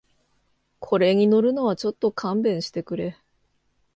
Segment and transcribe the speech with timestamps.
[0.79, 3.19] これに乗るのはちょっと勘弁してくれ